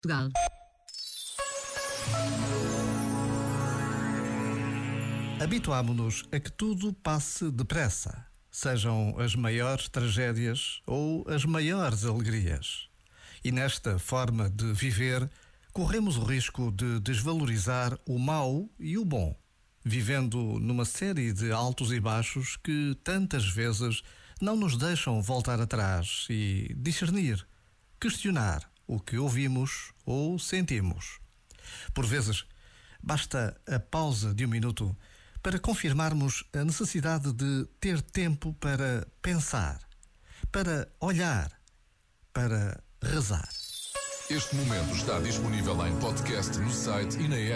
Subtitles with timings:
[0.00, 0.30] Portugal.
[5.42, 12.88] Habituámo-nos a que tudo passe depressa, sejam as maiores tragédias ou as maiores alegrias.
[13.44, 15.30] E nesta forma de viver,
[15.72, 19.34] corremos o risco de desvalorizar o mau e o bom,
[19.84, 24.02] vivendo numa série de altos e baixos que tantas vezes
[24.40, 27.46] não nos deixam voltar atrás e discernir,
[27.98, 31.20] questionar o que ouvimos ou sentimos.
[31.94, 32.44] Por vezes,
[33.00, 34.96] basta a pausa de um minuto
[35.40, 39.78] para confirmarmos a necessidade de ter tempo para pensar,
[40.50, 41.52] para olhar,
[42.32, 43.48] para rezar.
[44.28, 47.48] Este momento está disponível em podcast no site e na app.